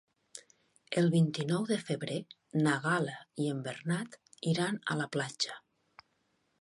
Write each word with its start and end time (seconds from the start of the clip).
El 1.01 1.09
vint-i-nou 1.15 1.67
de 1.71 1.77
febrer 1.89 2.17
na 2.63 2.73
Gal·la 2.87 3.19
i 3.45 3.51
en 3.57 3.61
Bernat 3.69 4.19
iran 4.55 4.81
a 4.95 4.99
la 5.03 5.09
platja. 5.17 5.61